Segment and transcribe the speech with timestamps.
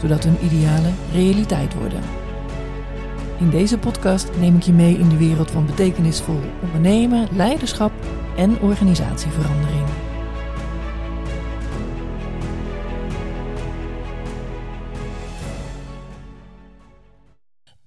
[0.00, 2.00] zodat hun idealen realiteit worden.
[3.38, 7.92] In deze podcast neem ik je mee in de wereld van betekenisvol ondernemen, leiderschap
[8.36, 9.86] en organisatieverandering.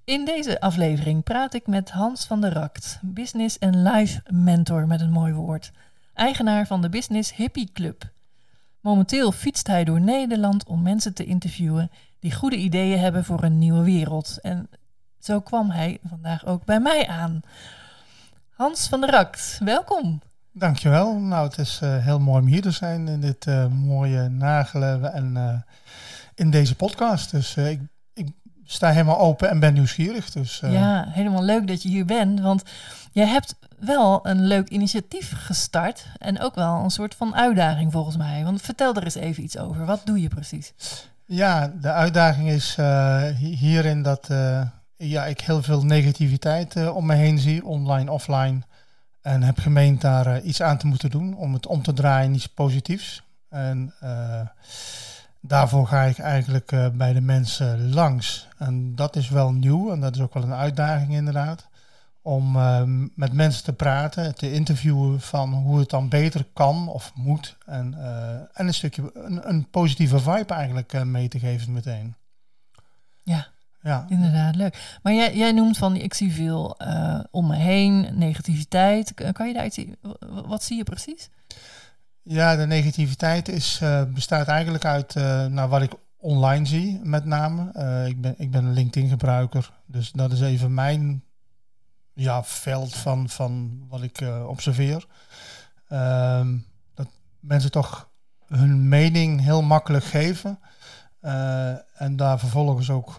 [0.03, 5.01] In deze aflevering praat ik met Hans van der Rakt, business en life mentor met
[5.01, 5.71] een mooi woord,
[6.13, 8.03] eigenaar van de Business Hippie Club.
[8.81, 13.57] Momenteel fietst hij door Nederland om mensen te interviewen die goede ideeën hebben voor een
[13.57, 14.37] nieuwe wereld.
[14.41, 14.70] En
[15.20, 17.41] zo kwam hij vandaag ook bij mij aan.
[18.49, 20.21] Hans van der Rakt, welkom.
[20.52, 21.13] Dankjewel.
[21.13, 25.13] Nou, het is uh, heel mooi om hier te zijn in dit uh, mooie nagelen
[25.13, 25.59] en uh,
[26.35, 27.32] in deze podcast.
[27.32, 27.79] Dus ik,
[28.72, 30.32] sta helemaal open en ben nieuwsgierig.
[30.32, 32.40] Dus, ja, helemaal leuk dat je hier bent.
[32.40, 32.64] Want
[33.12, 38.18] je hebt wel een leuk initiatief gestart en ook wel een soort van uitdaging volgens
[38.18, 38.44] mij.
[38.44, 39.86] Want vertel er eens even iets over.
[39.86, 40.74] Wat doe je precies?
[41.26, 42.77] Ja, de uitdaging is
[43.38, 44.27] hierin dat
[44.98, 48.62] ja, ik heel veel negativiteit om me heen zie, online, offline.
[49.22, 52.36] En heb gemeend daar iets aan te moeten doen om het om te draaien in
[52.36, 53.24] iets positiefs.
[53.49, 53.94] En
[55.41, 58.47] daarvoor ga ik eigenlijk bij de mensen langs.
[58.57, 61.70] En dat is wel nieuw en dat is ook wel een uitdaging inderdaad.
[62.21, 62.51] Om
[63.15, 67.57] met mensen te praten, te interviewen van hoe het dan beter kan of moet.
[67.66, 67.95] En,
[68.53, 72.16] en een stukje een, een positieve vibe eigenlijk mee te geven meteen.
[73.23, 73.47] Ja,
[73.81, 74.06] ja.
[74.09, 74.97] Inderdaad, leuk.
[75.03, 76.78] Maar jij, jij noemt van, ik zie veel
[77.31, 79.13] om me heen, negativiteit.
[79.31, 79.80] Kan je daar iets?
[80.46, 81.30] Wat zie je precies?
[82.24, 87.26] Ja, de negativiteit is, uh, bestaat eigenlijk uit uh, nou, wat ik online zie, met
[87.26, 87.64] name.
[88.08, 91.24] ik, ben, ik ben een LinkedIn-gebruiker, dus dat is even mijn
[92.14, 95.08] ja, veld van, van wat ik observeer.
[95.88, 96.58] Ehm,
[96.94, 97.08] dat
[97.40, 98.10] mensen toch
[98.48, 100.60] hun mening heel makkelijk geven.
[101.94, 103.18] en daar vervolgens ook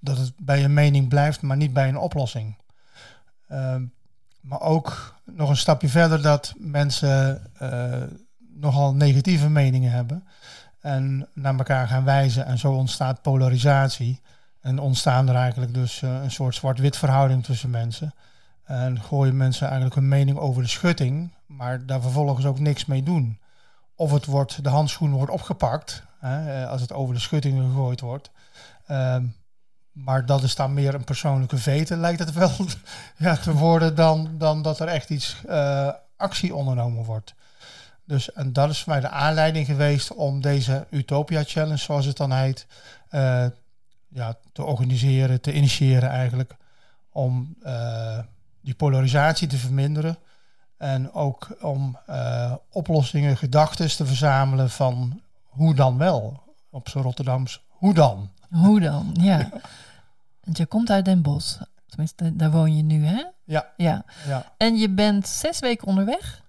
[0.00, 2.56] dat het bij een mening blijft, maar niet bij een oplossing.
[4.48, 8.02] Maar ook nog een stapje verder dat mensen uh,
[8.54, 10.24] nogal negatieve meningen hebben
[10.80, 14.20] en naar elkaar gaan wijzen en zo ontstaat polarisatie
[14.60, 18.14] en ontstaan er eigenlijk dus uh, een soort zwart-wit verhouding tussen mensen.
[18.64, 23.02] En gooien mensen eigenlijk hun mening over de schutting, maar daar vervolgens ook niks mee
[23.02, 23.38] doen.
[23.94, 28.30] Of het wordt, de handschoen wordt opgepakt, hè, als het over de schutting gegooid wordt.
[28.86, 29.24] Ehm,
[30.04, 32.50] maar dat is dan meer een persoonlijke veten, lijkt het wel
[33.16, 37.34] ja, te worden, dan, dan dat er echt iets uh, actie ondernomen wordt.
[38.04, 42.16] Dus en dat is voor mij de aanleiding geweest om deze Utopia Challenge, zoals het
[42.16, 42.66] dan heet,
[43.10, 43.46] uh,
[44.08, 46.56] ja, te organiseren, te initiëren eigenlijk.
[47.12, 48.18] Om uh,
[48.60, 50.18] die polarisatie te verminderen.
[50.76, 51.98] En ook om
[52.70, 56.42] oplossingen, gedachten te verzamelen van hoe dan wel.
[56.70, 58.30] Op zo'n Rotterdams, hoe dan?
[58.50, 59.48] Hoe dan, ja.
[60.48, 61.60] Want je komt uit Den Bosch.
[61.86, 63.24] Tenminste, daar woon je nu, hè?
[63.44, 63.66] Ja.
[63.76, 64.04] ja.
[64.26, 64.52] ja.
[64.56, 66.42] En je bent zes weken onderweg.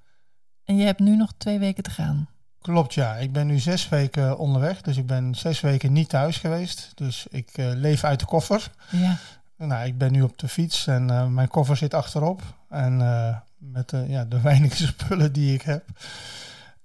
[0.65, 2.29] En je hebt nu nog twee weken te gaan.
[2.61, 3.15] Klopt, ja.
[3.15, 4.81] Ik ben nu zes weken onderweg.
[4.81, 6.91] Dus ik ben zes weken niet thuis geweest.
[6.95, 8.71] Dus ik uh, leef uit de koffer.
[8.89, 9.17] Ja.
[9.57, 12.41] Nou, ik ben nu op de fiets en uh, mijn koffer zit achterop.
[12.69, 15.85] En uh, met ja, de weinige spullen die ik heb.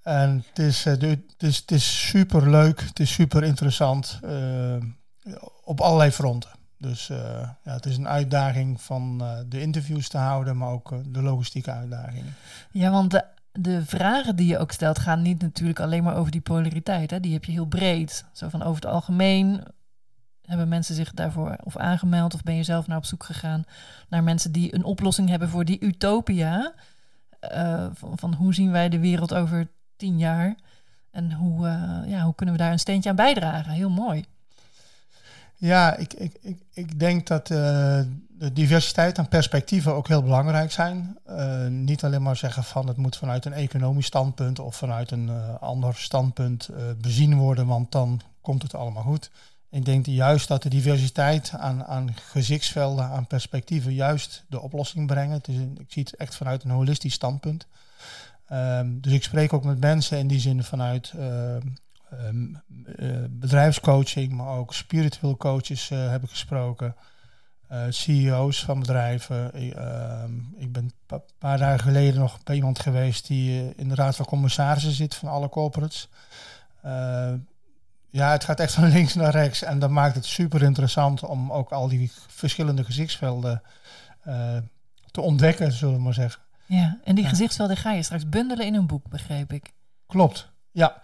[0.03, 2.81] En het is, de, het is, het is super leuk.
[2.81, 4.21] Het is super interessant.
[5.65, 6.51] op allerlei fronten.
[6.85, 7.19] Dus uh,
[7.63, 11.23] ja, het is een uitdaging van uh, de interviews te houden, maar ook uh, de
[11.23, 12.35] logistieke uitdagingen.
[12.71, 16.33] Ja, want de, de vragen die je ook stelt gaan niet natuurlijk alleen maar over
[16.33, 17.11] die polariteit.
[17.11, 17.21] Hè?
[17.21, 18.25] Die heb je heel breed.
[18.33, 19.63] Zo van over het algemeen
[20.43, 23.65] hebben mensen zich daarvoor of aangemeld of ben je zelf naar op zoek gegaan
[24.09, 26.73] naar mensen die een oplossing hebben voor die utopia.
[27.93, 30.55] Van, van, hoe zien wij de wereld over tien jaar
[31.11, 31.67] en hoe,
[32.07, 33.73] ja, hoe kunnen we daar een steentje aan bijdragen?
[33.73, 34.25] Heel mooi.
[35.65, 37.59] Ja, ik, ik, ik, ik denk dat uh,
[38.29, 41.19] de diversiteit en perspectieven ook heel belangrijk zijn.
[41.29, 45.29] Uh, niet alleen maar zeggen van het moet vanuit een economisch standpunt of vanuit een
[45.29, 46.69] uh, ander standpunt
[47.01, 49.31] bezien worden, want dan komt het allemaal goed.
[49.71, 55.37] Ik denk juist dat de diversiteit aan, aan gezichtsvelden, aan perspectieven, juist de oplossing brengen.
[55.37, 57.67] Het is een, ik zie het echt vanuit een holistisch standpunt.
[58.53, 61.13] Um, dus ik spreek ook met mensen in die zin vanuit
[62.11, 62.55] ehm,
[62.97, 66.97] eh, bedrijfscoaching, maar ook spiritueel coaches uh, heb ik gesproken.
[67.89, 69.63] CEO's van bedrijven.
[69.63, 73.95] Ik, ehm, ik ben een paar dagen geleden nog bij iemand geweest die in de
[73.95, 76.09] raad van commissarissen zit van alle corporates.
[78.11, 81.53] ja, het gaat echt van links naar rechts en dat maakt het super interessant om
[81.53, 83.63] ook al die verschillende gezichtsvelden
[85.11, 86.43] te ontdekken, zullen we maar zeggen.
[86.67, 89.73] Ja, en die gezichtsvelden ga je straks bundelen in een boek, begreep ik.
[90.07, 91.01] Klopt, ja.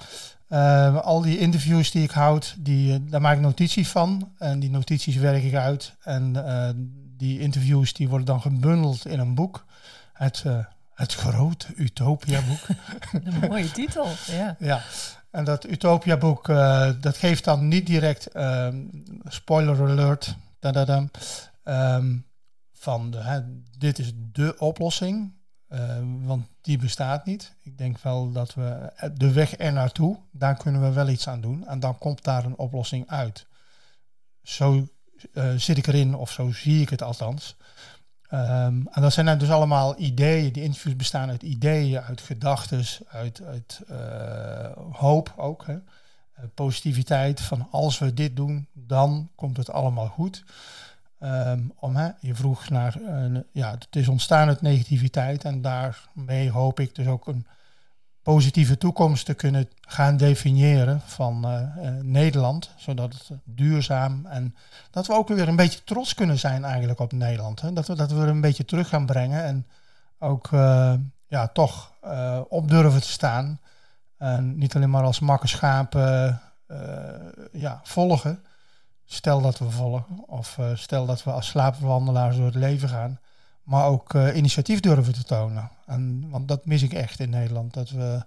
[0.50, 4.32] Uh, al die interviews die ik houd, die, uh, daar maak ik notities van.
[4.38, 5.94] En die notities werk ik uit.
[6.02, 6.68] En uh,
[7.16, 9.64] die interviews die worden dan gebundeld in een boek.
[10.12, 10.44] Het,
[10.94, 12.66] het grote Utopia-boek.
[13.24, 14.56] een mooie titel, ja.
[14.58, 14.82] Ja,
[15.30, 16.46] en dat Utopia-boek,
[17.00, 18.76] dat geeft dan niet direct, ehm,
[19.24, 21.06] spoiler alert, da -da -da,
[21.96, 22.24] um,
[22.72, 23.40] van de, hè,
[23.78, 25.32] dit is de oplossing.
[25.72, 27.54] Uh, want die bestaat niet.
[27.62, 31.28] Ik denk wel dat we eh, de weg er naartoe, daar kunnen we wel iets
[31.28, 31.66] aan doen.
[31.66, 33.46] En dan komt daar een oplossing uit.
[34.42, 34.88] Zo
[35.32, 37.56] uh, zit ik erin, of zo zie ik het althans.
[38.32, 40.52] Um, en dat zijn dus allemaal ideeën.
[40.52, 43.80] Die interviews bestaan uit ideeën, uit gedachten, uit, uit
[44.92, 45.66] hoop ook.
[45.66, 45.78] Hè.
[46.54, 50.44] positiviteit van als we dit doen, dan komt het allemaal goed.
[51.22, 56.50] Um, om, hè, je vroeg naar, uh, ja, het is ontstaan uit negativiteit en daarmee
[56.50, 57.46] hoop ik dus ook een
[58.22, 64.54] positieve toekomst te kunnen gaan definiëren van uh, uh, Nederland, zodat het duurzaam en
[64.90, 67.60] dat we ook weer een beetje trots kunnen zijn eigenlijk op Nederland.
[67.60, 67.72] Hè?
[67.72, 69.66] Dat, we, dat we er een beetje terug gaan brengen en
[70.18, 70.48] ook
[71.26, 71.92] ja, toch
[72.48, 73.60] op durven te staan.
[74.18, 76.40] En niet alleen maar als makke schapen
[77.52, 78.44] ja, volgen,
[79.12, 83.18] stel dat we volgen, of uh, stel dat we als slaapwandelaars door het leven gaan,
[83.62, 85.70] maar ook uh, initiatief durven te tonen.
[85.86, 87.74] En, want dat mis ik echt in Nederland.
[87.74, 88.24] Dat we,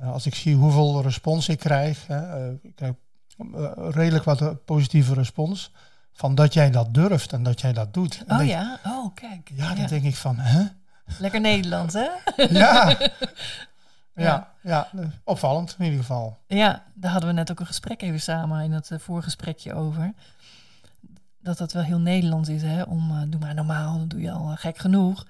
[0.00, 2.92] uh, als ik zie hoeveel respons ik krijg, hè, ik krijg
[3.76, 5.72] redelijk wat positieve respons,
[6.12, 8.24] van dat jij dat durft en dat jij dat doet.
[8.26, 9.50] En oh ja, oh kijk.
[9.54, 10.64] Ja, dan denk ik van, hè?
[11.18, 12.08] Lekker Nederland, hè?
[12.36, 12.96] ja.
[14.16, 14.88] Ja, ja,
[15.24, 16.38] opvallend in ieder geval.
[16.46, 20.12] Ja, daar hadden we net ook een gesprek even samen in het uh, voorgesprekje over.
[21.38, 22.82] Dat dat wel heel Nederlands is, hè?
[22.82, 25.26] Om uh, doe maar normaal, dan doe je al uh, gek genoeg.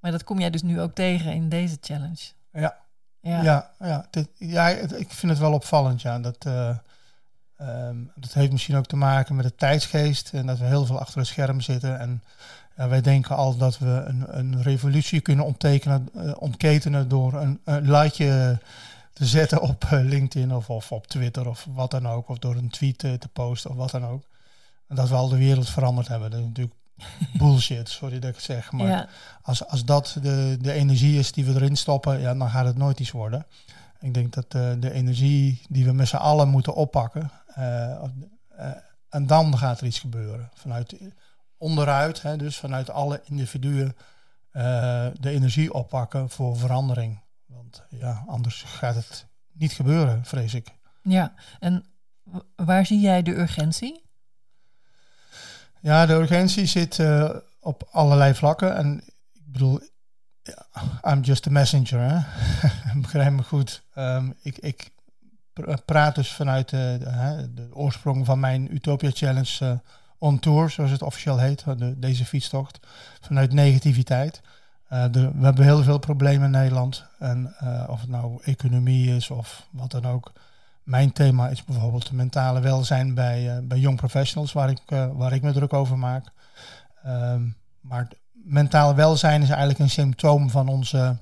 [0.00, 2.32] Maar dat kom jij dus nu ook tegen in deze challenge.
[2.52, 2.76] Ja,
[3.20, 6.18] ja, ja, ja, dit, ja ik vind het wel opvallend, ja.
[6.18, 6.44] Dat,
[7.60, 10.98] um, dat heeft misschien ook te maken met de tijdsgeest en dat we heel veel
[10.98, 11.98] achter het scherm zitten.
[11.98, 12.22] En
[12.76, 17.60] ja, wij denken al dat we een, een revolutie kunnen onttekenen, uh, ontketenen door een,
[17.64, 18.58] een likeje
[19.12, 22.28] te zetten op uh, LinkedIn of, of op Twitter of wat dan ook.
[22.28, 24.22] Of door een tweet te posten of wat dan ook.
[24.88, 26.30] En dat we al de wereld veranderd hebben.
[26.30, 26.76] Dat is natuurlijk
[27.38, 28.72] bullshit, sorry dat ik het zeg.
[28.72, 29.08] Maar ja.
[29.42, 32.76] als, als dat de, de energie is die we erin stoppen, ja, dan gaat het
[32.76, 33.46] nooit iets worden.
[34.00, 34.50] Ik denk dat
[34.82, 37.30] de energie die we met z'n allen moeten oppakken.
[39.08, 40.50] en dan gaat er iets gebeuren.
[40.54, 40.96] Vanuit
[41.58, 43.96] onderuit, hè, dus vanuit alle individuen,
[44.52, 47.20] uh, de energie oppakken voor verandering.
[47.46, 50.74] Want ja, anders gaat het niet gebeuren, vrees ik.
[51.02, 51.84] Ja, en
[52.56, 54.04] waar zie jij de urgentie?
[55.80, 57.30] Ja, de urgentie zit uh,
[57.60, 58.76] op allerlei vlakken.
[58.76, 59.02] En
[59.32, 59.80] ik bedoel,
[61.02, 62.20] I'm just a messenger, hè?
[63.00, 63.82] begrijp me goed.
[63.94, 64.90] Um, ik, ik
[65.84, 69.78] praat dus vanuit de, de, de, oorsprong van mijn Utopia Challenge uh,
[70.18, 72.78] on tour, zoals het officieel heet, de, deze fietstocht,
[73.20, 74.40] vanuit negativiteit.
[74.92, 77.04] Uh, de, we hebben heel veel problemen in Nederland.
[77.18, 80.32] En uh, of het nou economie is of wat dan ook.
[80.82, 84.80] Mijn thema is bijvoorbeeld mentale welzijn bij, uh, bij young professionals, waar ik,
[85.12, 86.32] waar ik me druk over maak.
[87.06, 91.16] Um, maar mentale welzijn is eigenlijk een symptoom van onze,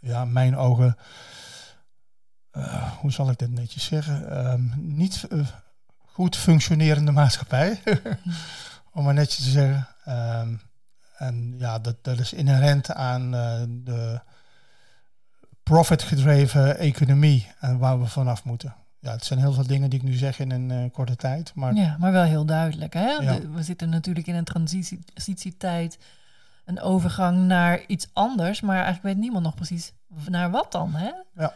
[0.00, 0.96] ja, mijn ogen,
[3.00, 4.46] hoe zal ik dit netjes zeggen?
[4.52, 5.28] Um, niet
[6.12, 7.82] goed functionerende maatschappij.
[8.92, 9.88] Om maar netjes te zeggen.
[10.08, 10.60] Um,
[11.16, 14.20] en ja, dat, dat is inherent aan uh, de
[15.62, 18.74] profit-gedreven economie en waar we vanaf moeten.
[18.98, 21.54] Ja, het zijn heel veel dingen die ik nu zeg in een uh, korte tijd.
[21.54, 22.94] Maar ja, maar wel heel duidelijk.
[22.94, 23.10] Hè?
[23.10, 23.38] Ja.
[23.38, 25.98] De, we zitten natuurlijk in een transitietijd,
[26.64, 29.92] een overgang naar iets anders, maar eigenlijk weet niemand nog precies
[30.28, 30.94] naar wat dan.
[30.94, 31.10] Hè?
[31.34, 31.54] Ja.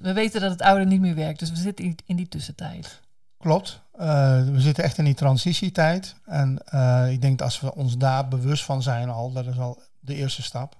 [0.00, 3.00] We weten dat het oude niet meer werkt, dus we zitten in die tussentijd.
[3.40, 3.80] Klopt.
[4.00, 6.16] Uh, we zitten echt in die transitietijd.
[6.24, 9.58] En uh, ik denk dat als we ons daar bewust van zijn al, dat is
[9.58, 10.78] al de eerste stap.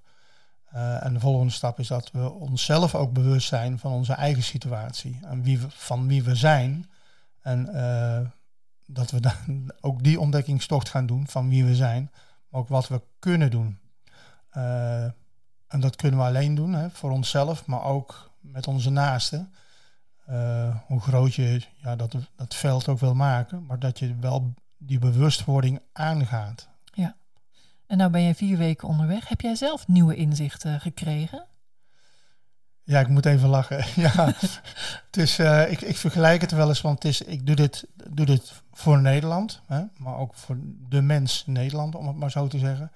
[0.75, 4.43] Uh, en de volgende stap is dat we onszelf ook bewust zijn van onze eigen
[4.43, 5.19] situatie.
[5.23, 6.91] En wie van wie we zijn.
[7.43, 7.65] En
[8.87, 9.33] dat we dan
[9.81, 12.11] ook die ontdekkingstocht gaan doen van wie we zijn.
[12.49, 13.79] Maar ook wat we kunnen doen.
[15.67, 19.53] en dat kunnen we alleen doen hè, voor onszelf, maar ook met onze naasten.
[20.31, 24.55] Eh, hoe groot je ja, dat, dat veld ook wil maken, maar dat je wel
[24.79, 26.69] die bewustwording aangaat.
[26.93, 27.17] Ja.
[27.87, 29.29] En nou ben je vier weken onderweg.
[29.29, 31.47] Heb jij zelf nieuwe inzichten gekregen?
[32.83, 33.85] Ja, ik moet even lachen.
[34.03, 34.27] ja,
[35.07, 37.87] het is, uh, ik, ik vergelijk het wel eens, want het is, ik doe dit,
[38.11, 40.57] doe dit voor Nederland, hè, maar ook voor
[40.89, 42.93] de mens Nederland, om het maar zo te zeggen.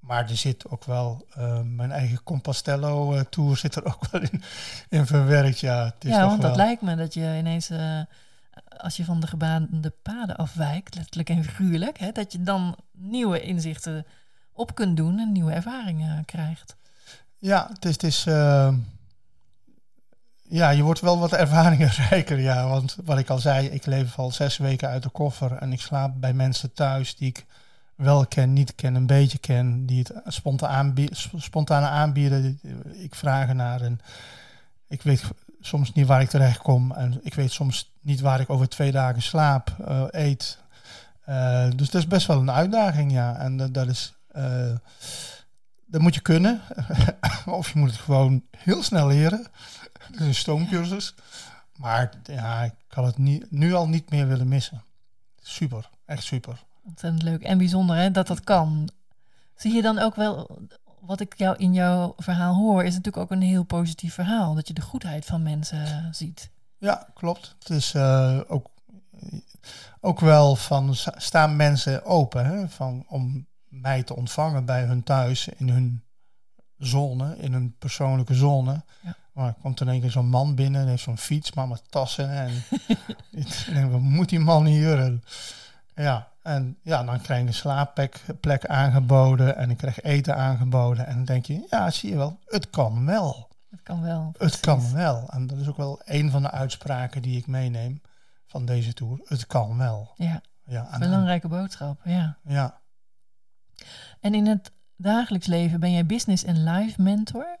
[0.00, 4.20] Maar er zit ook wel, uh, mijn eigen Compostello uh, tour zit er ook wel
[4.20, 4.42] in,
[4.88, 5.60] in verwerkt.
[5.60, 8.00] Ja, het is ja want dat lijkt me dat je ineens, uh,
[8.76, 13.40] als je van de gebaande paden afwijkt, letterlijk en figuurlijk, hè, dat je dan nieuwe
[13.40, 14.06] inzichten
[14.52, 16.76] op kunt doen en nieuwe ervaringen krijgt.
[17.38, 18.24] Ja, het is, het is
[20.50, 22.68] ja, je wordt wel wat ervaringenrijker, ja.
[22.68, 25.80] Want wat ik al zei, ik leef al zes weken uit de koffer en ik
[25.80, 27.46] slaap bij mensen thuis die ik
[28.00, 30.12] wel ken, niet ken, een beetje ken, die het
[31.36, 32.60] spontane aanbieden.
[32.92, 34.00] Ik vraag naar en
[34.88, 35.22] ik weet
[35.60, 38.92] soms niet waar ik terecht kom en ik weet soms niet waar ik over twee
[38.92, 40.58] dagen slaap, uh, eet.
[41.28, 43.36] Uh, dus dat is best wel een uitdaging, ja.
[43.36, 44.14] En dat is,
[45.86, 46.60] dat moet je kunnen.
[47.46, 49.46] of je moet het gewoon heel snel leren.
[50.10, 51.14] Het is een stoomcursus.
[51.76, 53.18] Maar ja, ik kan het
[53.50, 54.82] nu al niet meer willen missen.
[55.42, 56.64] Super, echt super.
[56.90, 58.88] Ontzettend leuk en bijzonder hè, dat dat kan.
[59.54, 60.58] Zie je dan ook wel,
[61.00, 64.54] wat ik jou in jouw verhaal hoor, is natuurlijk ook een heel positief verhaal.
[64.54, 66.50] Dat je de goedheid van mensen ziet.
[66.78, 67.56] Ja, klopt.
[67.58, 68.70] Het is uh, ook,
[70.00, 75.48] ook wel van, staan mensen open hè, van, om mij te ontvangen bij hun thuis,
[75.48, 76.02] in hun
[76.76, 78.84] zone, in hun persoonlijke zone.
[79.02, 79.16] Ja.
[79.32, 82.30] Maar er komt in één keer zo'n man binnen, heeft zo'n fiets, maar met tassen.
[82.30, 82.50] En
[83.30, 85.20] ik denk, wat moet die man hier?
[85.94, 91.06] Ja, en ja, dan krijg je een slaapplek aangeboden en ik krijg eten aangeboden.
[91.06, 93.48] En dan denk je, ja, zie je wel, het kan wel.
[93.70, 94.34] Het kan wel.
[94.38, 95.28] Het kan wel.
[95.30, 98.02] En dat is ook wel een van de uitspraken die ik meeneem
[98.46, 99.20] van deze tour.
[99.24, 100.12] Het kan wel.
[100.16, 102.38] Ja, ja belangrijke boodschap, ja.
[102.44, 102.80] Ja.
[104.20, 107.58] En in het dagelijks leven ben jij business en life mentor.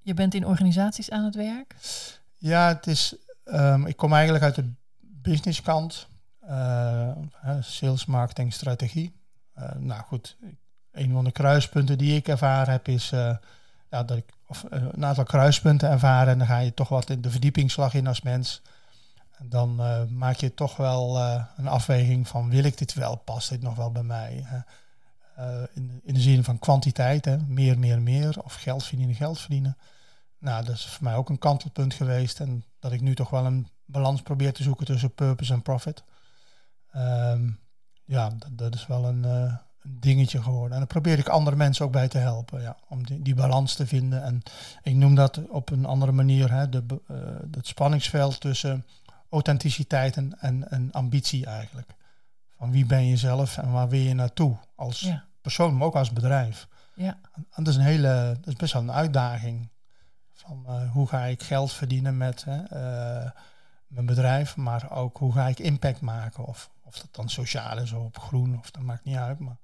[0.00, 1.74] Je bent in organisaties aan het werk?
[2.36, 6.08] Ja, het is, um, ik kom eigenlijk uit de businesskant.
[6.48, 7.10] Uh,
[7.60, 9.14] sales, marketing, strategie.
[9.58, 10.36] Uh, nou goed,
[10.92, 13.36] een van de kruispunten die ik ervaren heb is uh,
[13.90, 17.20] ja, dat ik of, een aantal kruispunten ervaren en dan ga je toch wat in
[17.20, 18.62] de verdiepingsslag in als mens.
[19.30, 19.76] En dan
[20.16, 21.18] maak je toch wel
[21.56, 24.46] een afweging van wil ik dit wel, past dit nog wel bij mij?
[25.72, 27.38] in, in de zin van kwantiteit, hè?
[27.38, 29.76] meer, meer, meer, of geld verdienen, geld verdienen.
[30.44, 32.40] Nou, dat is voor mij ook een kantelpunt geweest.
[32.40, 36.04] En dat ik nu toch wel een balans probeer te zoeken tussen purpose en profit.
[36.94, 37.50] Ehm,
[38.04, 40.72] ja, dat, dat, is wel een, uh, een, dingetje geworden.
[40.72, 42.62] En daar probeer ik andere mensen ook bij te helpen.
[42.62, 44.22] Ja, om die, die balans te vinden.
[44.22, 44.42] En
[44.82, 47.18] ik noem dat op een andere manier hè, de, uh,
[47.50, 48.86] het spanningsveld tussen
[49.30, 51.90] authenticiteit en, en, en, ambitie eigenlijk.
[52.56, 54.56] Van wie ben je zelf en waar wil je naartoe?
[54.74, 55.10] Als
[55.40, 56.68] persoon, maar ook als bedrijf.
[56.94, 57.18] Ja.
[57.34, 59.68] En dat is een hele, dat is best wel een uitdaging.
[60.32, 62.46] Van uh, hoe ga ik geld verdienen met
[63.86, 66.44] mijn bedrijf, maar ook hoe ga ik impact maken.
[66.44, 69.38] Of, of dat dan sociaal is of op groen, of dat maakt niet uit.
[69.38, 69.56] Maar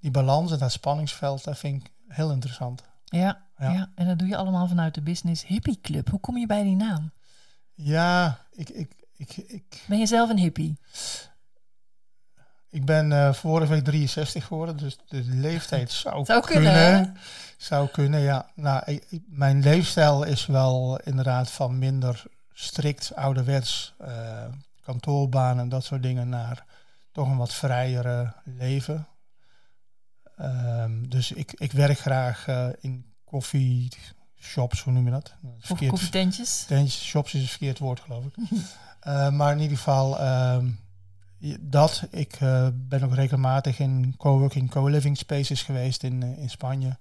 [0.00, 2.82] die balans en dat spanningsveld, dat vind ik heel interessant.
[3.04, 3.70] Ja, ja.
[3.70, 3.90] ja.
[3.94, 6.08] en dat doe je allemaal vanuit de Business Hippie Club.
[6.08, 7.12] Hoe kom je bij die naam?
[7.74, 10.78] Ja, ik, ik, ik, ik Ben je zelf een hippie?
[12.68, 16.72] Ik ben uh, vorige week 63 geworden, dus de leeftijd zou, zou kunnen.
[16.72, 17.16] kunnen
[17.56, 18.50] zou kunnen, ja.
[18.54, 24.44] Nou, ik, mijn leefstijl is wel inderdaad van minder strikt ouderwets uh,
[24.86, 26.64] kantoorbaan en dat soort dingen naar
[27.12, 29.06] toch een wat vrijere leven.
[30.40, 35.34] Um, dus ik, ik werk graag uh, in koffieshops, hoe noem je dat?
[35.58, 36.64] Verkeerd, koffietentjes?
[36.64, 38.36] Tentjes, shops is een verkeerd woord, geloof ik.
[38.36, 40.78] uh, maar in ieder geval, um,
[41.60, 42.06] dat.
[42.10, 46.96] Ik uh, ben ook regelmatig in coworking, co-living spaces geweest in, in Spanje.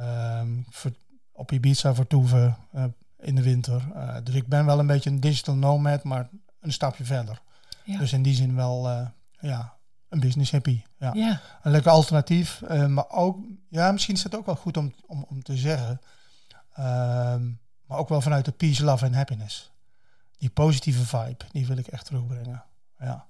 [0.00, 0.92] Um, voor,
[1.32, 2.56] op Ibiza vertoeven
[3.18, 3.82] in de winter.
[4.22, 6.28] Dus ik ben wel een beetje een digital nomad, maar
[6.64, 7.42] een stapje verder.
[7.84, 7.98] Ja.
[7.98, 9.06] Dus in die zin wel uh,
[9.40, 9.76] ja,
[10.08, 10.82] een business happy.
[10.98, 11.12] Ja.
[11.14, 11.40] ja.
[11.62, 12.62] Een lekker alternatief.
[12.88, 16.00] maar ook, ja, misschien is het ook wel goed om, om, om te zeggen.
[16.74, 17.50] Ehm,
[17.86, 19.72] maar ook wel vanuit de peace, love en happiness.
[20.36, 22.64] Die positieve vibe, die wil ik echt terugbrengen.
[22.98, 23.26] Ja.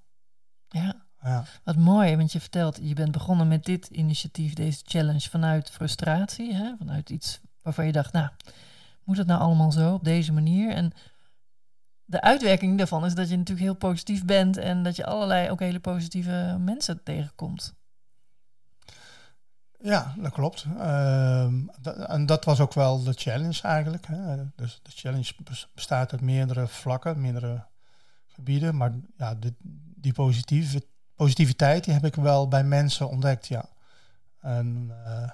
[0.68, 1.04] Ja.
[1.24, 1.44] Ja.
[1.64, 6.54] Wat mooi, want je vertelt, je bent begonnen met dit initiatief, deze challenge, vanuit frustratie,
[6.54, 6.74] hè?
[6.78, 8.28] vanuit iets waarvan je dacht, nou,
[9.04, 10.72] moet het nou allemaal zo, op deze manier?
[10.72, 10.92] En
[12.04, 15.60] de uitwerking daarvan is dat je natuurlijk heel positief bent en dat je allerlei ook
[15.60, 17.74] hele positieve mensen tegenkomt.
[19.78, 20.66] Ja, dat klopt.
[20.78, 21.54] Ehm,
[22.06, 24.06] en dat was ook wel de challenge eigenlijk.
[24.06, 24.36] Hè.
[24.56, 25.32] Dus de challenge
[25.74, 27.64] bestaat uit meerdere vlakken, meerdere
[28.26, 28.76] gebieden.
[28.76, 29.34] Maar ja,
[29.96, 30.82] die positieve,
[31.14, 33.64] positiviteit die heb ik wel bij mensen ontdekt, ja.
[34.40, 35.28] En uh,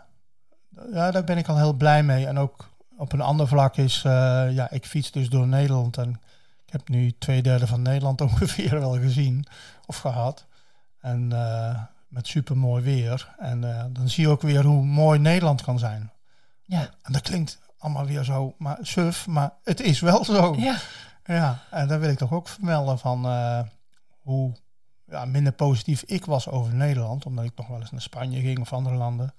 [0.93, 2.27] ja, daar ben ik al heel blij mee.
[2.27, 4.13] En ook op een ander vlak is, uh,
[4.51, 5.97] ja, ik fiets dus door Nederland.
[5.97, 6.21] En
[6.71, 9.47] ik heb nu twee derde van Nederland ongeveer wel gezien
[9.87, 10.47] of gehad.
[11.01, 13.35] En uh, met super mooi weer.
[13.39, 13.61] En
[13.93, 16.13] dan zie je ook weer hoe mooi Nederland kan zijn.
[16.63, 16.91] Ja.
[17.03, 20.55] En dat klinkt allemaal weer zo maar suf, maar het is wel zo.
[20.59, 20.77] Ja.
[21.25, 23.27] Ja, en daar wil ik toch ook vermelden van
[24.19, 24.53] hoe
[25.07, 28.59] ja, minder positief ik was over Nederland, omdat ik nog wel eens naar Spanje ging
[28.59, 29.35] of andere landen.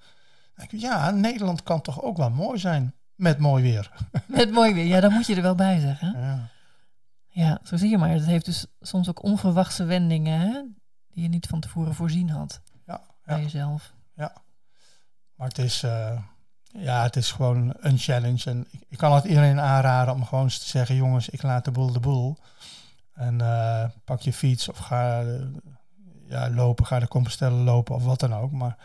[0.56, 3.90] ik, ja, Nederland kan toch ook wel mooi zijn met mooi weer.
[4.26, 6.20] Met mooi weer, ja, dan moet je er wel bij zeggen.
[6.20, 6.48] Ja,
[7.32, 8.10] ja zo zie je maar.
[8.10, 10.62] Het heeft dus soms ook onverwachte wendingen hè,
[11.10, 13.92] die je niet van tevoren voorzien had ja, bij jezelf.
[14.14, 14.32] Ja,
[15.34, 16.18] maar het is, uh,
[16.62, 18.50] ja, het is gewoon een challenge.
[18.50, 21.64] En ik, ik, kan het iedereen aanraden om gewoon eens te zeggen, jongens, ik laat
[21.64, 22.36] de boel de boel.
[23.12, 25.24] En uh, pak je fiets of ga
[26.26, 28.50] ja, lopen, ga de Compostelle lopen of wat dan ook.
[28.50, 28.76] Maar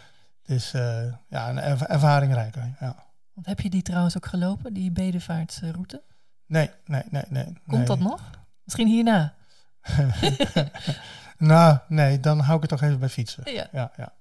[0.41, 2.75] het is uh, ja, een ervaringrijker.
[2.79, 2.95] Ja.
[3.33, 6.03] Want heb je die trouwens ook gelopen, die bedevaartsroute?
[6.47, 7.53] Nee, nee, nee, nee.
[7.67, 8.29] Komt dat nog?
[8.63, 9.33] Misschien hierna?
[11.37, 13.53] nou, nee, dan hou ik het toch even bij fietsen.
[13.53, 13.67] Ja.
[13.71, 14.13] ja, ja.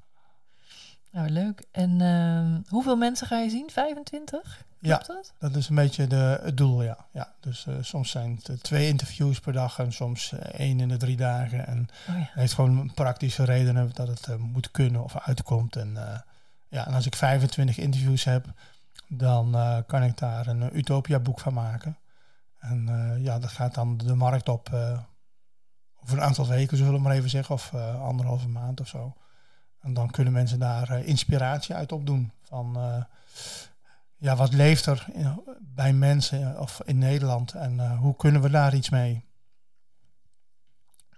[1.11, 1.66] Nou, leuk.
[1.73, 3.71] En uh, hoeveel mensen ga je zien?
[3.71, 4.64] 25?
[4.78, 5.33] ja, dat?
[5.38, 7.06] dat is een beetje de, het doel, ja.
[7.12, 10.88] ja dus uh, soms zijn het twee interviews per dag en soms uh, één in
[10.88, 11.66] de drie dagen.
[11.66, 12.30] En oh, ja.
[12.33, 15.76] heeft gewoon praktische redenen dat het uh, moet kunnen of uitkomt.
[15.76, 15.97] En,
[16.68, 18.47] ja, en als ik 25 interviews heb,
[19.09, 19.56] dan
[19.87, 21.97] kan ik daar een Utopia-boek van maken.
[22.59, 24.69] En ja, dat gaat dan de markt op
[26.03, 29.17] over een aantal weken, zullen we maar even zeggen, of anderhalve maand of zo.
[29.81, 32.33] En dan kunnen mensen daar inspiratie uit opdoen.
[32.43, 32.77] Van
[34.17, 35.07] ja, wat leeft er
[35.61, 39.25] bij mensen of in Nederland en hoe kunnen we daar iets mee?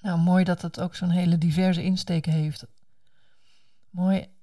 [0.01, 2.67] Nou, mooi dat het ook zo'n hele diverse insteek heeft.
[3.91, 4.37] Mooi.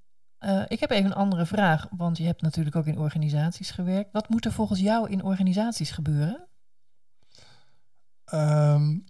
[0.67, 4.11] Ik heb even een andere vraag, want je hebt natuurlijk ook in organisaties gewerkt.
[4.11, 6.47] Wat moet er volgens jou in organisaties gebeuren?
[8.33, 9.05] Um,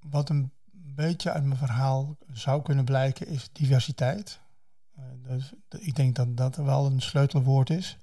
[0.00, 4.40] wat een beetje uit mijn verhaal zou kunnen blijken is diversiteit.
[4.98, 7.98] Uh, dus ik denk dat dat wel een sleutelwoord is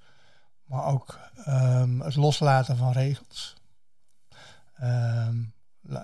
[0.72, 3.56] maar ook um, het loslaten van regels.
[4.82, 5.54] Um,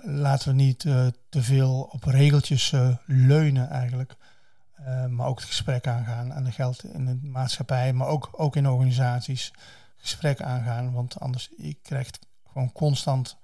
[0.01, 4.15] laten we niet uh, te veel op regeltjes uh, leunen eigenlijk,
[5.09, 6.31] maar ook het gesprek aangaan.
[6.31, 9.53] En dat geldt in de maatschappij, maar ook, ook in organisaties,
[9.97, 10.91] gesprek aangaan.
[10.91, 13.37] Want anders je krijgt gewoon constant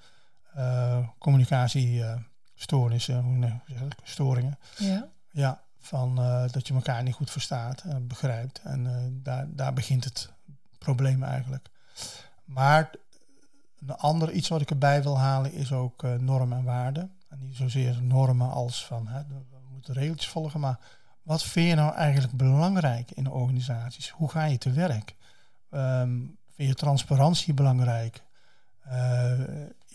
[1.18, 3.62] communicatiestoornissen,
[4.04, 4.60] storingen.
[4.78, 5.08] Ja.
[5.32, 6.16] Ja, van
[6.52, 8.62] dat je elkaar niet goed verstaat en begrijpt.
[8.64, 10.34] En daar, daar begint het
[10.78, 11.70] probleem eigenlijk.
[12.46, 12.90] Maar
[13.80, 17.12] een ander iets wat ik erbij wil halen is ook uh, normen en waarden.
[17.30, 20.80] En niet zozeer normen als van hè, we moeten regeltjes volgen, maar
[21.22, 24.10] wat vind je nou eigenlijk belangrijk in organisaties?
[24.10, 25.16] Hoe ga je te werk?
[25.72, 28.24] Um, vind je transparantie belangrijk?
[28.88, 29.40] Uh,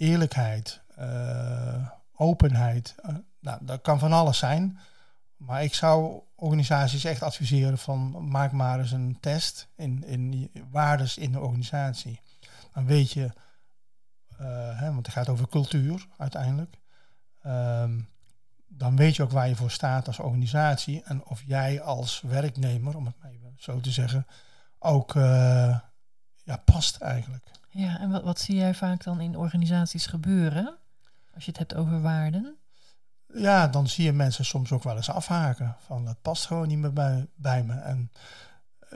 [0.00, 2.94] eerlijkheid, uh, openheid.
[3.40, 4.78] nou, dat kan van alles zijn.
[5.36, 11.18] Maar ik zou organisaties echt adviseren van maak maar eens een test in, in waardes
[11.18, 12.20] in de organisatie.
[12.72, 13.30] Dan weet je,
[14.40, 16.80] uh, hè, want het gaat over cultuur uiteindelijk.
[17.46, 18.08] Um,
[18.68, 22.96] dan weet je ook waar je voor staat als organisatie en of jij als werknemer,
[22.96, 24.26] om het maar even zo te zeggen,
[24.78, 27.50] ook ja, past eigenlijk.
[27.70, 30.76] Ja, en wat, wat zie jij vaak dan in organisaties gebeuren
[31.34, 32.60] als je het hebt over waarden?
[33.34, 35.76] ja, dan zie je mensen soms ook wel eens afhaken.
[35.78, 37.74] Van dat past gewoon niet meer bij, bij me.
[37.74, 38.10] En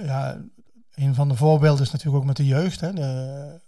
[0.00, 0.40] ja,
[0.94, 2.80] een van de voorbeelden is natuurlijk ook met de jeugd.
[2.80, 2.92] Hè.
[2.92, 3.60] De,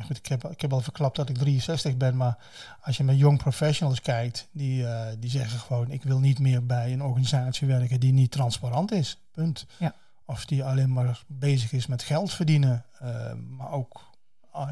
[0.00, 2.38] goed, ik, heb, ik heb al verklapt dat ik 63 ben, maar
[2.80, 6.66] als je met young professionals kijkt, die, uh, die zeggen gewoon: ik wil niet meer
[6.66, 9.20] bij een organisatie werken die niet transparant is.
[9.30, 9.66] Punt.
[9.78, 9.94] Ja.
[10.24, 14.15] Of die alleen maar bezig is met geld verdienen, uh, maar ook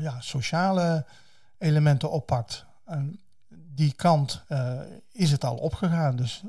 [0.00, 1.06] ja, sociale
[1.58, 2.66] elementen oppakt.
[2.84, 4.80] En die kant uh,
[5.12, 6.16] is het al opgegaan.
[6.16, 6.42] Dus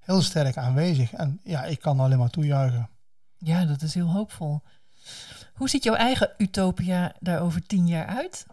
[0.00, 1.12] heel sterk aanwezig.
[1.12, 2.88] En ja, ik kan alleen maar toejuichen.
[3.38, 4.62] Ja, dat is heel hoopvol.
[5.54, 8.46] Hoe ziet jouw eigen utopia daar over tien jaar uit?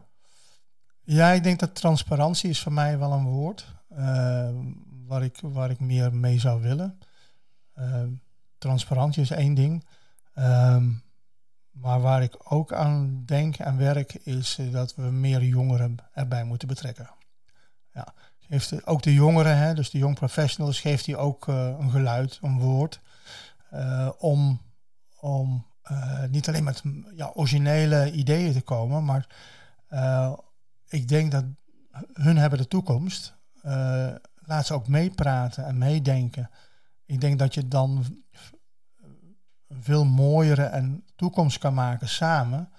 [1.04, 4.50] Ja, ik denk dat transparantie is voor mij wel een woord uh,
[5.06, 7.00] waar, ik, waar ik meer mee zou willen.
[7.76, 8.04] Uh,
[8.58, 9.86] transparantie is één ding.
[10.34, 10.90] Ehm,
[11.72, 16.68] maar waar ik ook aan denk en werk is dat we meer jongeren erbij moeten
[16.68, 17.10] betrekken.
[17.94, 18.14] Ja.
[18.48, 22.40] Heeft ook de jongeren, hè, dus de young professionals, geeft hij ook uh, een geluid,
[22.42, 23.00] een woord.
[24.18, 24.62] Om
[25.20, 26.82] om eh, niet alleen met
[27.16, 29.28] ja, originele ideeën te komen, maar
[30.88, 31.46] ik denk dat
[32.14, 33.38] hun hebben de toekomst.
[34.36, 36.50] Laat ze ook meepraten en meedenken.
[37.06, 38.06] Ik denk dat je dan
[39.70, 42.70] veel mooiere en toekomst kan maken samen,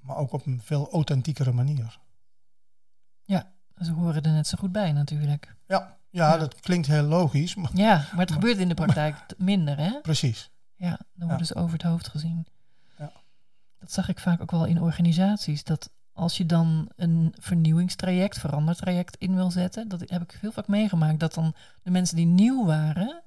[0.00, 1.98] maar ook op een veel authentiekere manier.
[3.22, 5.56] Ja, ze horen er net zo goed bij natuurlijk.
[5.66, 7.54] Ja, ja, dat klinkt heel logisch.
[7.54, 10.00] Maar, ja, maar het gebeurt in de praktijk minder, hè?
[10.00, 10.50] Precies.
[10.76, 12.46] Ja, dan worden ze over het hoofd gezien.
[12.98, 13.12] Ja.
[13.78, 15.64] Dat zag ik vaak ook wel in organisaties.
[15.64, 20.68] Dat als je dan een vernieuwingstraject, verandertraject in wil zetten, dat heb ik heel vaak
[20.68, 23.22] meegemaakt, dat dan de mensen die nieuw waren,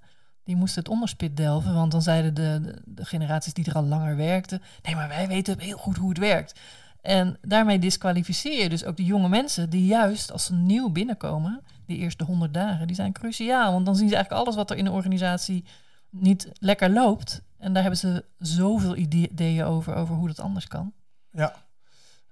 [0.48, 4.16] die moesten het onderspit delven, want dan zeiden de, de, generaties die er al langer
[4.16, 6.60] werkten, nee, maar wij weten heel goed hoe het werkt.
[7.02, 11.62] En daarmee disqualificeer je dus ook de jonge mensen die juist als ze nieuw binnenkomen,
[11.86, 13.72] die eerste honderd dagen, die zijn cruciaal.
[13.72, 15.66] Want dan zien ze eigenlijk alles wat er in de organisatie
[16.10, 17.42] niet lekker loopt.
[17.58, 20.94] En daar hebben ze zoveel ideeën over, over hoe dat anders kan.
[21.32, 21.54] Ja.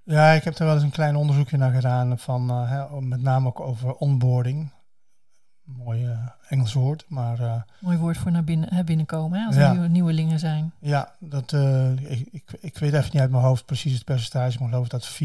[0.02, 3.48] Ja, ik heb er wel eens een klein onderzoekje naar gedaan van hè, met name
[3.48, 4.70] ook over onboarding.
[5.66, 7.40] Mooi uh, Engels woord, maar...
[7.40, 10.72] Uh, Mooi woord voor naar binnen, hè, binnenkomen, hè, als er nieuwe, nieuwelingen zijn.
[10.78, 11.52] Ja, dat,
[12.00, 14.88] ik, ik, ik weet even niet uit mijn hoofd precies het percentage, maar ik geloof
[14.88, 15.18] dat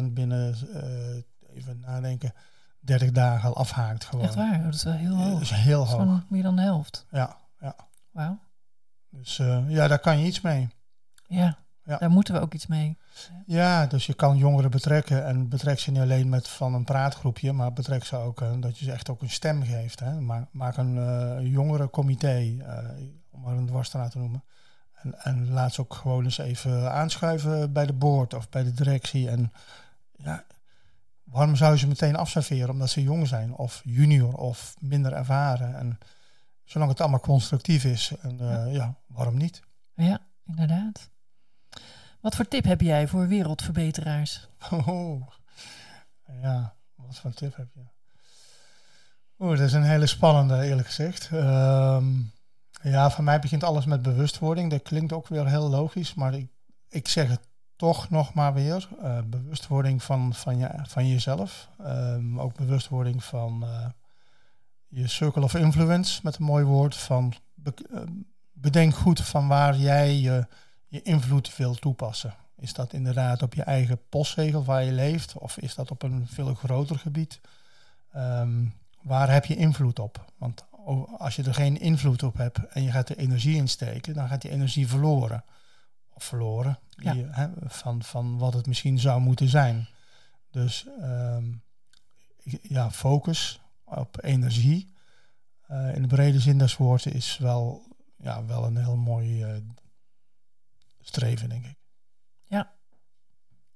[0.00, 0.54] 54% binnen,
[1.54, 2.34] even nadenken,
[2.80, 4.24] 30 dagen al afhaakt gewoon.
[4.24, 4.62] Echt waar?
[4.62, 5.32] Dat is wel heel hoog.
[5.32, 6.22] Dat is heel hoog.
[6.28, 7.06] meer dan de helft.
[7.10, 7.76] Ja, ja.
[8.10, 8.38] Wauw.
[9.10, 9.36] Dus
[9.68, 10.68] ja, daar kan je iets mee.
[11.26, 12.98] Ja, ja, daar moeten we ook iets mee.
[13.46, 17.52] Ja, dus je kan jongeren betrekken en betrek ze niet alleen met van een praatgroepje,
[17.52, 20.00] maar betrek ze ook uh, dat je ze echt ook een stem geeft.
[20.00, 20.20] Hè.
[20.20, 22.56] Maak, maak een uh, jongerencomité,
[23.30, 24.44] om maar een dwarsstraat te noemen.
[24.92, 28.72] En, en laat ze ook gewoon eens even aanschuiven bij de board of bij de
[28.72, 29.28] directie.
[29.28, 29.52] En
[30.16, 30.44] ja,
[31.24, 35.76] waarom zou je ze meteen afserveren omdat ze jong zijn of junior of minder ervaren?
[35.76, 35.98] En
[36.64, 38.64] zolang het allemaal constructief is, en, ja.
[38.64, 38.94] ja.
[39.06, 39.62] waarom niet?
[39.94, 41.10] Ja, inderdaad.
[42.22, 44.48] Wat voor tip heb jij voor wereldverbeteraars?
[44.70, 45.22] Oh,
[46.42, 47.82] ja, wat voor tip heb je?
[49.38, 51.30] Oeh, dat is een hele spannende, eerlijk gezegd.
[51.32, 52.32] Um,
[52.82, 54.70] ja, voor mij begint alles met bewustwording.
[54.70, 56.48] Dat klinkt ook weer heel logisch, maar ik,
[56.88, 57.40] ik zeg het
[57.76, 58.88] toch nog maar weer.
[59.02, 61.68] Uh, bewustwording van, van, je, van jezelf.
[61.80, 63.86] Um, ook bewustwording van uh,
[64.88, 66.96] je circle of influence, met een mooi woord.
[66.96, 67.74] Van be
[68.52, 70.46] bedenk goed van waar jij je,
[70.92, 72.34] je invloed wil toepassen.
[72.56, 75.38] Is dat inderdaad op je eigen postzegel waar je leeft?
[75.38, 77.40] Of is dat op een veel groter gebied?
[78.16, 80.32] Um, waar heb je invloed op?
[80.38, 80.64] Want
[81.18, 84.28] als je er geen invloed op hebt en je gaat er energie in steken, dan
[84.28, 85.44] gaat die energie verloren
[86.10, 87.52] of verloren ja.
[87.64, 89.88] van, van wat het misschien zou moeten zijn.
[90.50, 91.62] Dus um,
[92.62, 94.94] ja, focus op energie
[95.70, 97.82] uh, in de brede zin des woords is wel,
[98.16, 99.56] ja, wel een heel mooi uh,
[101.02, 101.76] streven, denk ik.
[102.44, 102.72] Ja,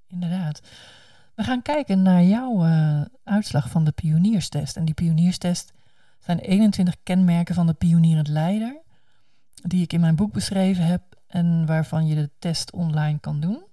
[0.06, 0.60] inderdaad.
[1.34, 4.76] We gaan kijken naar jouw uh, uitslag van de pionierstest.
[4.76, 5.72] En die pionierstest
[6.18, 8.80] zijn 21 kenmerken van de pionierend leider,
[9.54, 13.64] die ik in mijn boek beschreven heb en waarvan je de test online kan doen.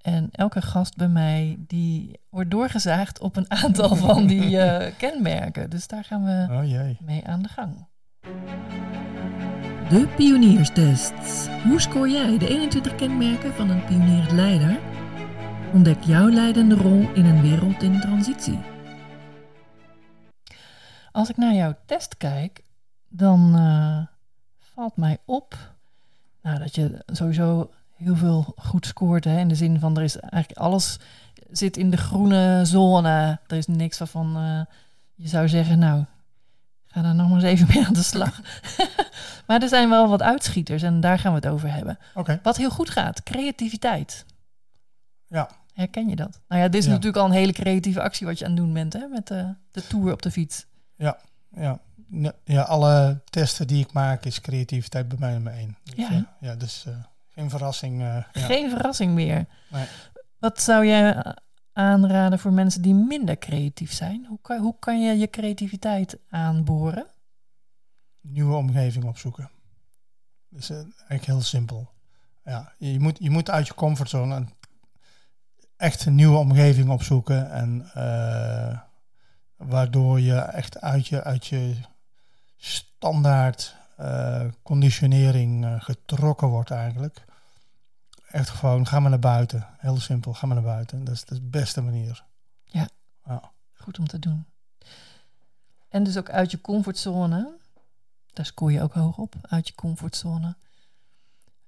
[0.00, 5.70] En elke gast bij mij die wordt doorgezaagd op een aantal van die uh, kenmerken.
[5.70, 7.86] Dus daar gaan we oh mee aan de gang.
[9.92, 11.48] De pionierstest.
[11.64, 14.78] Hoe scoor jij de 21 kenmerken van een pionierend leider?
[15.72, 18.58] Ontdek jouw leidende rol in een wereld in transitie.
[21.10, 22.64] Als ik naar jouw test kijk,
[23.08, 24.06] dan uh,
[24.58, 25.74] valt mij op
[26.42, 29.24] nou, dat je sowieso heel veel goed scoort.
[29.24, 30.98] Hè, in de zin van er is eigenlijk alles
[31.50, 33.40] zit in de groene zone.
[33.46, 34.60] Er is niks waarvan uh,
[35.14, 36.04] je zou zeggen, nou,
[36.92, 38.40] ga daar nog maar eens even mee aan de slag.
[39.46, 41.98] maar er zijn wel wat uitschieters en daar gaan we het over hebben.
[42.14, 42.40] Okay.
[42.42, 44.24] Wat heel goed gaat, creativiteit.
[45.26, 45.48] Ja.
[45.72, 46.40] Herken je dat?
[46.48, 48.72] Nou ja, dit is natuurlijk al een hele creatieve actie wat je aan het doen
[48.72, 50.66] bent, hè, met de, de tour op de fiets.
[50.96, 51.18] Ja,
[51.54, 51.80] ja
[52.44, 55.76] ja, alle testen die ik maak is creativiteit bij mij nummer één.
[55.82, 56.12] Dus, ja.
[56.12, 56.94] Uh, ja, dus uh,
[57.28, 58.00] geen verrassing.
[58.00, 59.46] Uh, geen verrassing meer.
[59.68, 59.86] Nee.
[60.38, 61.34] Wat zou jij
[61.72, 64.26] aanraden voor mensen die minder creatief zijn?
[64.26, 67.06] Hoe kan, hoe kan je je creativiteit aanboren?
[68.20, 69.50] Nieuwe omgeving opzoeken.
[70.48, 71.90] Dat is eigenlijk heel simpel.
[72.44, 74.44] Ja, je moet, je moet uit je comfortzone
[75.76, 77.50] echt een nieuwe omgeving opzoeken.
[77.50, 77.90] En
[79.56, 81.74] waardoor je echt uit je, uit je
[82.56, 87.24] standaard uh, conditionering getrokken wordt eigenlijk.
[88.32, 89.66] Echt gewoon, ga maar naar buiten.
[89.78, 91.04] Heel simpel, ga maar naar buiten.
[91.04, 92.24] Dat is de beste manier.
[92.64, 92.88] Ja,
[93.24, 93.50] ja.
[93.74, 94.46] goed om te doen.
[95.88, 97.56] En dus ook uit je comfortzone.
[98.32, 100.56] Daar scoor je ook hoog op, uit je comfortzone.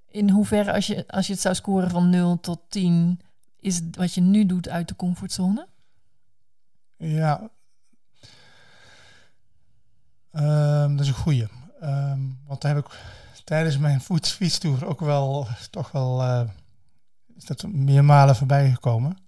[0.09, 3.20] in hoeverre, als je, als je het zou scoren van 0 tot 10,
[3.57, 5.66] is wat je nu doet uit de comfortzone?
[6.96, 7.50] Ja,
[10.35, 11.46] Ehm, dat is een goeie.
[11.81, 12.98] Ehm, want daar heb ik
[13.44, 16.48] tijdens mijn fietstoer ook wel toch wel uh,
[17.37, 19.18] is dat meermalen voorbij gekomen.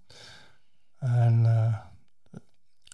[0.97, 1.77] En uh,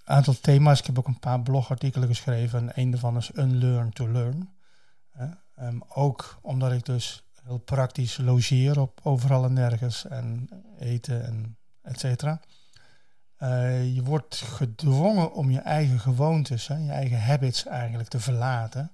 [0.03, 0.79] aantal thema's.
[0.79, 2.59] Ik heb ook een paar blogartikelen geschreven.
[2.59, 4.49] En een daarvan is Unlearn to Learn.
[5.59, 11.57] Um, ook omdat ik dus heel praktisch logeer op overal en nergens en eten en
[11.81, 12.39] et cetera.
[13.39, 18.91] Uh, je wordt gedwongen om je eigen gewoontes, hè, je eigen habits eigenlijk te verlaten.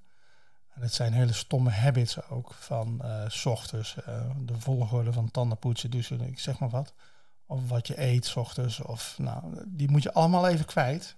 [0.80, 5.92] Het zijn hele stomme habits ook, van uh, s ochtends, uh, de volgorde van tandenpoetsen,
[5.92, 6.94] dus ik zeg maar wat.
[7.46, 11.16] Of wat je eet s ochtends, of nou, die moet je allemaal even kwijt.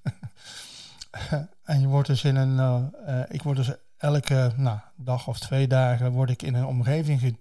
[1.63, 2.91] en je wordt dus in een,
[3.29, 7.37] ik word dus elke nou, dag of twee dagen word ik in een omgeving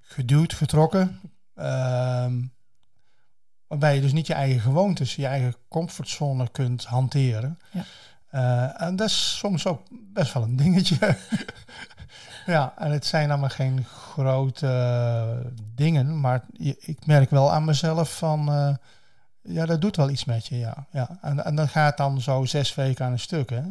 [0.00, 1.20] geduwd, getrokken.
[1.54, 2.42] Ehm,
[3.70, 7.58] Waarbij je dus niet je eigen gewoontes, je eigen comfortzone kunt hanteren.
[7.72, 7.84] Ja.
[8.32, 11.16] Uh, en dat is soms ook best wel een dingetje.
[12.46, 17.64] ja, en het zijn allemaal geen grote uh, dingen, maar je, ik merk wel aan
[17.64, 18.74] mezelf van, uh,
[19.42, 20.86] ja, dat doet wel iets met je, ja.
[20.90, 21.18] ja.
[21.22, 23.62] En, en dat gaat dan zo zes weken aan een stuk, hè.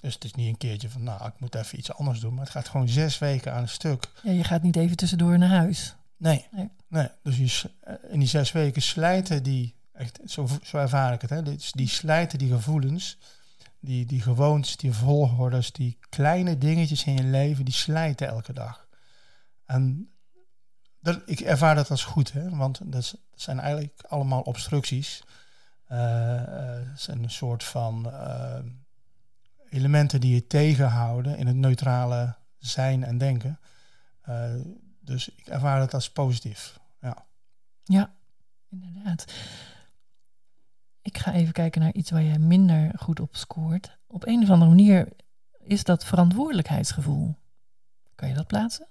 [0.00, 2.44] Dus het is niet een keertje van, nou, ik moet even iets anders doen, maar
[2.44, 4.08] het gaat gewoon zes weken aan een stuk.
[4.22, 5.96] Ja, je gaat niet even tussendoor naar huis.
[6.16, 6.46] Nee.
[6.50, 6.68] nee.
[6.88, 7.08] nee.
[7.22, 11.30] Dus je, eh, in die zes weken slijten die, echt, zo, zo ervaar ik het,
[11.30, 13.18] hè, dus die slijten die gevoelens,
[13.80, 18.88] die, die gewoontes, die volgordes, die kleine dingetjes in je leven, die slijten elke dag.
[19.64, 20.10] En
[21.00, 25.22] dat, ik ervaar dat als goed, hè, want dat, zijn eigenlijk allemaal obstructies.
[25.92, 25.98] Uh,
[26.94, 28.12] zijn een soort van
[29.70, 33.60] elementen die je tegenhouden in het neutrale zijn en denken.
[35.00, 36.78] Dus ik ervaar het als positief.
[37.00, 37.26] Ja,
[37.84, 38.14] ja
[38.70, 39.24] inderdaad.
[41.02, 43.98] Ik ga even kijken naar iets waar jij minder goed op scoort.
[44.06, 45.08] Op een of andere manier
[45.58, 47.36] is dat verantwoordelijkheidsgevoel.
[48.14, 48.88] Kan je dat plaatsen?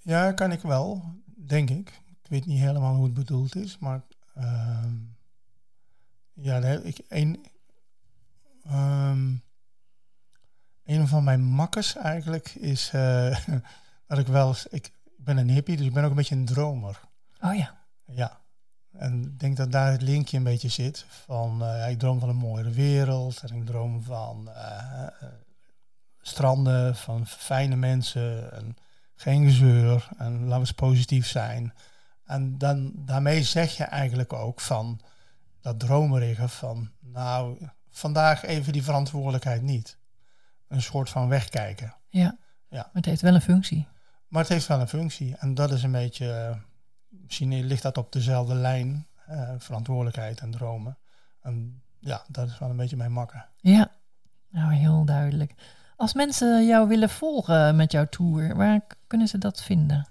[0.00, 2.00] Ja, kan ik wel, denk ik.
[2.06, 4.02] Ik weet niet helemaal hoe het bedoeld is, maar
[4.38, 4.84] uh,
[6.32, 7.46] ja, ik, een,
[8.66, 9.42] um,
[10.84, 13.38] een van mijn makkers eigenlijk is uh,
[14.06, 17.00] dat ik wel ik ben een hippie, dus ik ben ook een beetje een dromer.
[17.40, 17.80] Oh ja.
[18.04, 18.41] Ja.
[18.92, 21.04] En ik denk dat daar het linkje een beetje zit.
[21.08, 23.42] Van uh, ik droom van een mooiere wereld.
[23.42, 25.06] En ik droom van uh,
[26.20, 28.52] stranden, van fijne mensen.
[28.52, 28.76] En
[29.14, 30.08] geen gezeur.
[30.18, 31.74] En laten we eens positief zijn.
[32.24, 35.00] En dan, daarmee zeg je eigenlijk ook van
[35.60, 39.98] dat dromerige van nou, vandaag even die verantwoordelijkheid niet
[40.68, 41.94] een soort van wegkijken.
[42.08, 42.38] Ja.
[42.68, 43.88] ja, maar het heeft wel een functie.
[44.28, 45.36] Maar het heeft wel een functie.
[45.36, 46.58] En dat is een beetje,
[47.22, 50.98] misschien ligt dat op dezelfde lijn, uh, verantwoordelijkheid en dromen.
[51.40, 53.46] En ja, dat is wel een beetje mijn makken.
[53.60, 53.90] Ja,
[54.48, 55.54] nou heel duidelijk.
[55.96, 60.08] Als mensen jou willen volgen met jouw tour, waar kunnen ze dat vinden?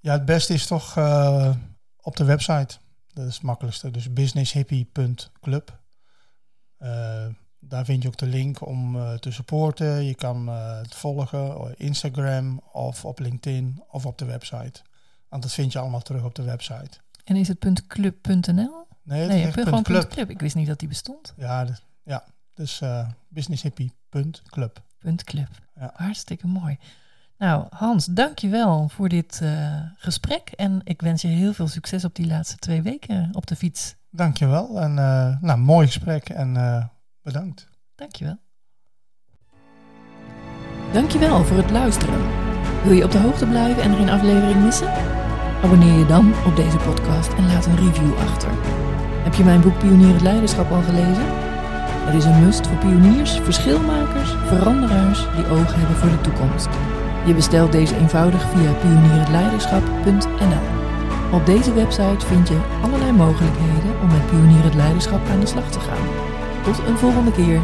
[0.00, 1.54] Ja, het beste is toch uh,
[2.00, 2.76] op de website.
[3.12, 3.90] Dat is het makkelijkste.
[3.90, 5.80] Dus businesshippie.club.
[6.78, 7.26] Uh,
[7.58, 10.04] daar vind je ook de link om uh, te supporten.
[10.04, 14.82] Je kan het volgen op Instagram of op LinkedIn of op de website.
[15.32, 16.98] Want dat vind je allemaal terug op de website.
[17.24, 18.86] En is het .club.nl?
[19.02, 20.08] Nee, het is gewoon club.
[20.08, 20.30] club.
[20.30, 21.34] Ik wist niet dat die bestond.
[21.36, 22.24] Ja, dus, ja.
[22.54, 24.82] dus uh, businesshippie.club.
[25.24, 25.48] .club.
[25.74, 25.90] Ja.
[25.94, 26.78] Hartstikke mooi.
[27.38, 30.50] Nou, Hans, dankjewel voor dit uh, gesprek.
[30.56, 33.94] En ik wens je heel veel succes op die laatste twee weken op de fiets.
[34.10, 34.80] Dankjewel.
[34.80, 36.28] En uh, nou, mooi gesprek.
[36.28, 36.56] En
[37.22, 37.68] Bedankt.
[37.94, 38.38] Dankjewel.
[40.92, 42.20] Dankjewel voor het luisteren.
[42.82, 45.21] Wil je op de hoogte blijven en er geen aflevering missen?
[45.62, 48.50] Abonneer je dan op deze podcast en laat een review achter.
[49.22, 51.26] Heb je mijn boek Pionier het Leiderschap al gelezen?
[52.04, 56.68] Het is een must voor pioniers, verschilmakers, veranderaars die oog hebben voor de toekomst.
[57.26, 60.66] Je bestelt deze eenvoudig via pionierhetleiderschap.nl.
[61.32, 65.70] Op deze website vind je allerlei mogelijkheden om met Pionier het Leiderschap aan de slag
[65.70, 66.06] te gaan.
[66.62, 67.60] Tot een volgende keer.